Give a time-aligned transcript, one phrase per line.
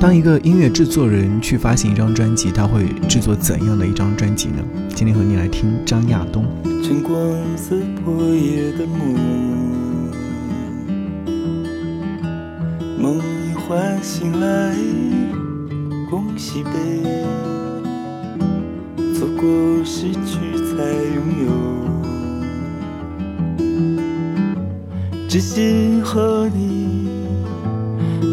[0.00, 4.62] 当一个音乐制作人去发行一张专辑，他会制作怎样的一张专辑呢？
[4.94, 6.44] 今天和你来听张亚东。
[6.82, 7.16] 晨光
[7.56, 9.14] 似破夜的梦，
[13.00, 14.76] 梦一唤醒来，
[16.10, 16.70] 恭喜悲，
[19.14, 19.48] 错过
[19.84, 20.84] 失去才
[21.14, 21.48] 拥有，
[25.26, 27.08] 只信和你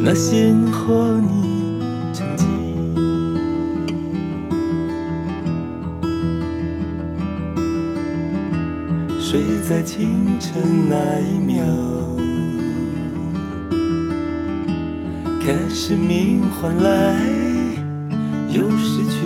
[0.04, 1.41] 那些和你。
[9.32, 11.64] 睡在清晨那一秒，
[15.40, 17.16] 看生命换来
[18.50, 19.22] 又失去，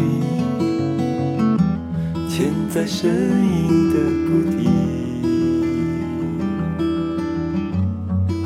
[2.29, 3.95] 潜在声音的
[4.27, 4.69] 谷底，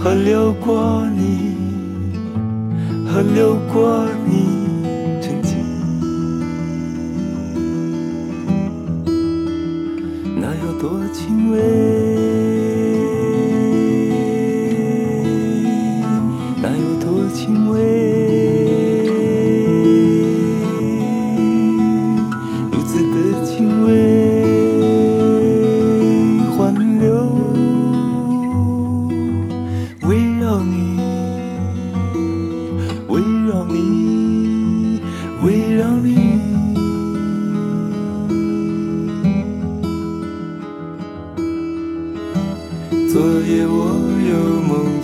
[0.01, 1.57] 河流过你，
[3.05, 4.58] 河流过你。
[10.79, 12.18] 多轻微。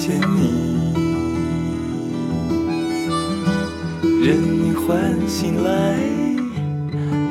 [0.06, 0.45] 轻微。
[5.28, 5.70] 醒来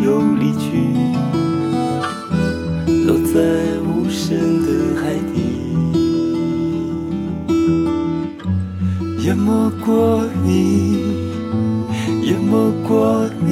[0.05, 0.67] 又离去，
[3.07, 3.35] 落在
[3.81, 4.67] 无声的
[5.01, 5.37] 海底，
[9.25, 10.99] 淹没过你，
[12.25, 12.53] 淹没
[12.87, 13.49] 过你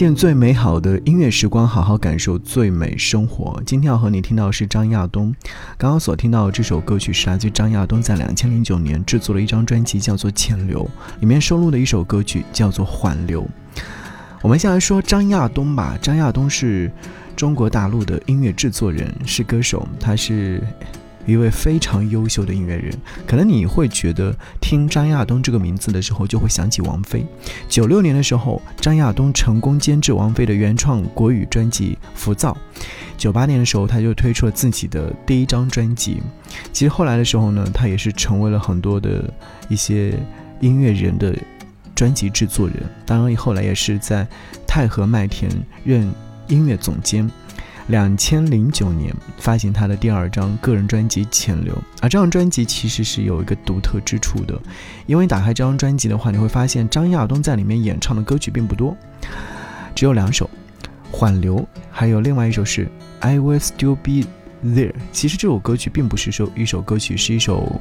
[0.00, 3.62] 见最美好的音乐时光，好好感受最美生活。
[3.66, 5.26] 今天要和你听到的是张亚东。
[5.76, 10.88] 刚刚所听到的这首歌曲是来自张亚东在两千零九年制作了一张专辑，叫做《潜流》，
[11.20, 13.42] 里面收录的一首歌曲叫做《缓流》。
[14.40, 15.98] 我们先来说张亚东吧。
[16.00, 16.90] 张亚东是
[17.36, 20.62] 中国大陆的音乐制作人，是歌手，他是。
[21.30, 22.92] 一位非常优秀的音乐人，
[23.26, 27.24] 可能你会觉得听张亚东这个名字的时候，就会想起王菲。
[27.68, 32.56] 九六年的时候，张亚东成功监制王菲的原创国语专辑《浮躁》。
[33.16, 36.22] 九八年的时候，他就推出了自己的第一张专辑。
[36.72, 39.32] 其实后来的时候呢，他也是成为了很多的
[39.68, 40.18] 一些
[40.60, 41.36] 音乐人的
[41.94, 42.76] 专辑制作人。
[43.04, 44.26] 当然，后来也是在
[44.66, 45.50] 太和麦田
[45.84, 46.10] 任
[46.48, 47.30] 音乐总监。
[47.90, 54.56] 两千零九年发行他的第二张个人专辑《潜流》，而这张专辑其实是有一个独特之处的，
[55.06, 58.96] 因为打开这张专辑的话，你会发现张亚东在里面演唱的歌曲并不多，
[59.92, 60.48] 只有两首，
[61.10, 61.56] 《缓流》，
[61.90, 62.86] 还有另外一首是
[63.18, 64.28] 《I Will Still Be
[64.64, 64.92] There》。
[65.10, 67.80] 其实这首歌曲并不是说一首歌曲，是一首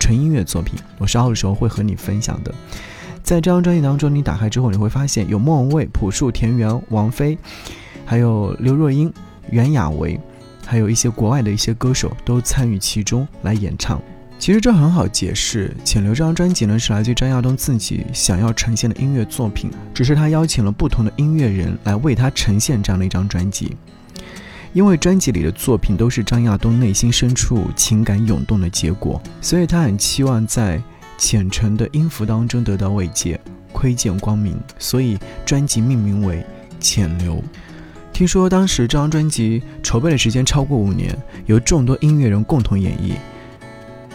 [0.00, 0.76] 纯音乐作品。
[0.98, 2.52] 我稍后的时候会和你分享的。
[3.22, 7.38] 在这张专辑当中，你打开之后，你会发现有莫文蔚、朴树、田园、王菲，
[8.04, 9.12] 还有刘若英。
[9.54, 10.18] 袁娅维，
[10.66, 14.02] 还有一些国外的一些歌手都参与其中来演唱。
[14.36, 23.76] 其实这很好解释，《潜流》这张专辑呢是来自张亚东自己想要呈现的音乐作品，只是他邀请了不同的音乐人来为他呈现这样的一张专辑。
[24.72, 30.82] 因为专辑里的作品都是张亚东内心深处情感涌动的结果，所以他很期望在
[31.16, 33.40] 浅沉的音符当中得到慰藉。
[33.72, 35.16] 窥见光明，所以
[35.46, 36.38] 专辑命名为
[36.80, 37.36] 《潜流》。
[38.14, 43.14] 听说当时这张专辑筹备的时间超过五年，由众多音乐人共同演绎。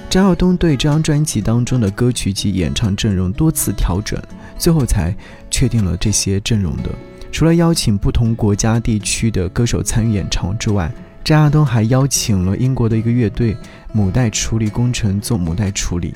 [0.10, 4.18] 张耀东对这张专辑当中的歌曲及演唱阵容多次调整，
[4.57, 5.13] 最后才
[5.51, 6.90] 确定了这些阵容的。
[7.30, 10.90] 除了邀请不同国家地区的歌手参与演唱之外，
[11.22, 13.54] 张亚东还邀请了英国的一个乐队
[13.92, 16.13] 母带处理工程做母带处理。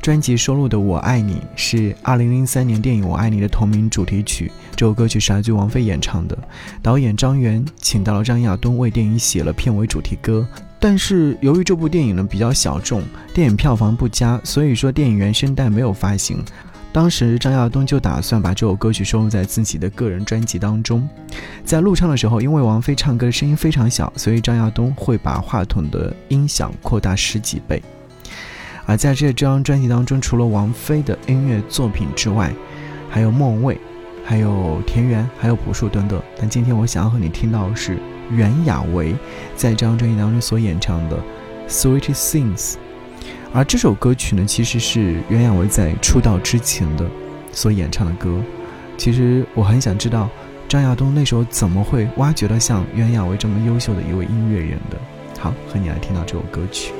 [0.00, 6.38] 专辑收录的《我爱你》是2003年电影《我爱你》的同名主题曲，这首歌曲是来自王菲演唱的。
[6.82, 10.46] 导演张元请到了张亚东为电影写了片尾主题歌，
[10.78, 13.02] 但是由于这部电影呢比较小众，
[13.34, 16.38] 电影票房不佳，所以说电影原声带没有发行。
[16.92, 21.06] 当时张亚东就打算把这首歌曲收录在自己的个人专辑当中。
[21.62, 27.82] 在录唱的时候，因为王菲唱歌的声音非常小，所以张亚东会把话筒的音响扩大十几倍。
[28.86, 32.52] 而在这张专辑当中，除了王菲的音乐作品之外，
[33.10, 33.80] 还有莫文蔚，
[34.24, 36.22] 还有田园，还有朴树等等。
[36.38, 37.98] 但今天我想要和你听到的是
[38.30, 39.14] 袁娅维
[39.56, 41.18] 在这张专辑当中所演唱的
[41.68, 42.72] 《Sweet Things》。
[43.52, 47.04] 而这首歌曲呢，其实是袁娅维在出道之前的
[47.50, 48.40] 所演唱的歌。
[48.96, 50.28] 其实我很想知道，
[50.68, 54.96] 张亚东那时候怎么会挖掘到像袁娅维这么优秀的一位音乐人的？
[55.40, 56.92] 好，和你来听到这首歌曲。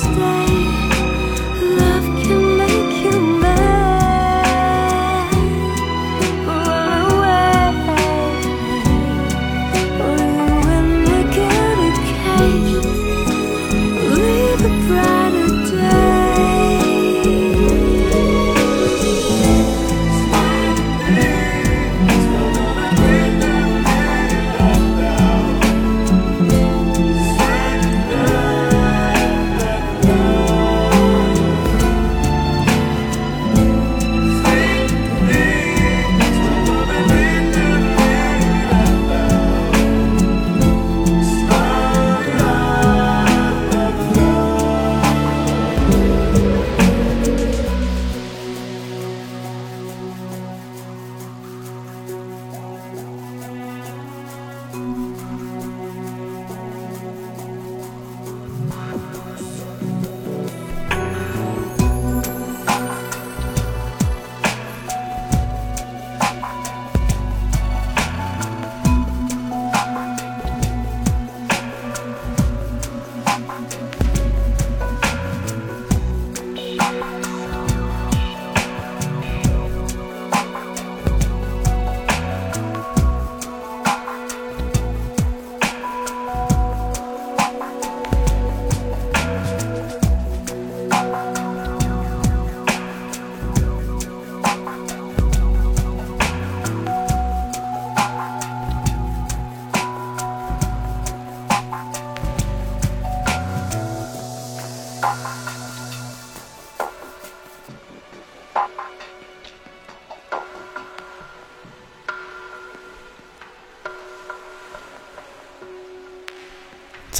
[0.00, 0.49] stay.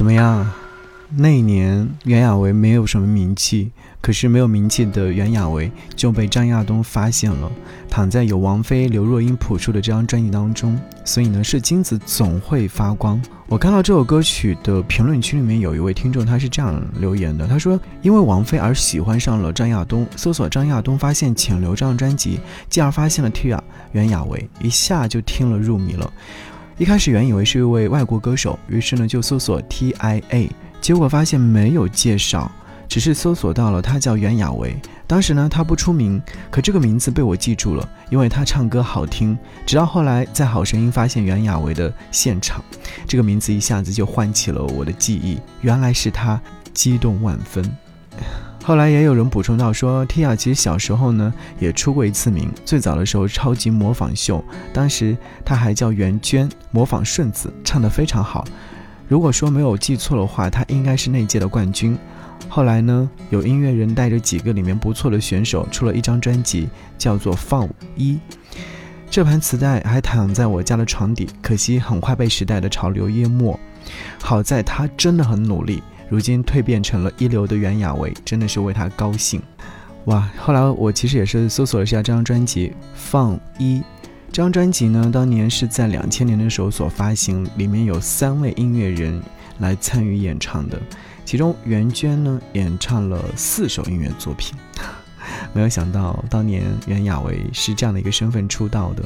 [0.01, 0.51] 怎么样？
[1.11, 7.53] 那一年袁娅维没有什么名气，可是没有名气的袁娅维就被张亚东发现了，
[7.91, 10.81] 躺在有王菲、刘若英谱出的这张专辑当中。
[11.05, 13.21] 所以呢，是金子总会发光。
[13.47, 22.41] 我看到这首歌曲的评论区里面有一位听众，他是这样留言的：他说，因为王菲而喜欢上了张亚东，搜索张亚东发现《浅流》这张专辑，
[22.71, 23.61] 继而发现了 Tia
[23.93, 26.11] 袁娅维，一下就听了入迷了。
[26.81, 30.51] 一开始原以为是一位外国歌手，于是呢就搜索 Tia。
[30.81, 32.51] 结果发现没有介绍，
[32.89, 34.75] 只是搜索到了他叫袁娅维。
[35.07, 36.19] 当时呢他不出名，
[36.51, 39.39] 可这个名字被我记住了，因为他唱歌好听。
[39.67, 42.65] 直到后来在好声音发现袁娅维的现场，
[43.07, 46.41] 这个名字一下子就唤起了我的记忆，原来是他，
[46.73, 47.63] 激动万分。
[48.63, 58.45] 后来也有人补充到说，Tia 其实小时候呢也出过一次名，最早的时候超级模仿秀，当时她还叫袁娟，模仿顺子，唱得非常好。
[59.09, 61.99] 如果说没有记错的话，他应该是那届的冠军。
[62.49, 68.13] 后来呢，有音乐人带着几个里面不错的选手出了一张专辑，叫做《放一》。
[69.11, 73.59] 这盘磁带还躺在我家的床底，可惜很快被时代的潮流淹没。
[74.23, 79.41] 好在他真的很努力，如今蜕变成了一流的袁娅维，真的是为她高兴。
[80.07, 80.29] 哇！
[80.37, 83.79] 后来我其实也是搜索了一下这张专辑《放一》。
[84.33, 89.23] 这张专辑呢，当年是在两千年的时候所发行，里面有三位音乐人
[89.61, 90.81] 来参与演唱的，
[91.25, 94.59] 其中袁娟呢演唱了四首音乐作品。
[95.53, 99.05] 没有想到当年袁娅维是这样的一个身份出道的。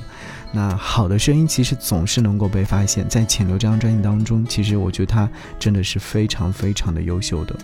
[0.53, 7.57] 那好的声音其实总是能够被发现，在《潜流》这张专辑当中，其实我觉得他真的是非常非常的优秀的。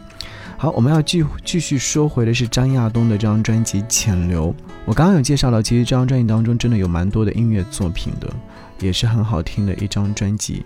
[0.57, 4.55] 好，我们要继继续说回的是张亚东的这张专辑《潜流》。
[4.85, 8.29] 我刚刚有介绍到，其实这张专辑当中真的有蛮多的音乐作品的，
[8.81, 10.65] 也是很好听的一张专辑。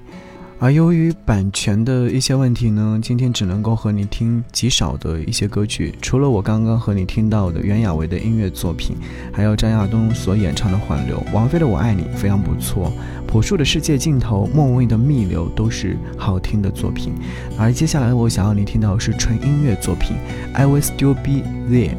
[0.64, 8.96] 而由于版权的一些问题呢，今天只能够和你听极少的一些歌曲，除了我刚刚和你听到的袁娅维的音乐作品，
[9.30, 12.90] 还有张亚东所演唱的《缓流》，王菲的《我爱你》非常不错，
[13.26, 17.12] 朴树的《世界尽头》，莫文蔚的《逆流》都是好听的作品。
[17.58, 20.16] 而接下来我想要你听到的是纯音乐作品，
[20.54, 21.90] 《I Will Still Be There》。